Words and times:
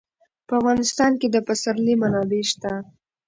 په 0.47 0.53
افغانستان 0.59 1.11
کې 1.19 1.27
د 1.31 1.37
پسرلی 1.47 1.95
منابع 2.01 2.41
شته. 2.51 2.71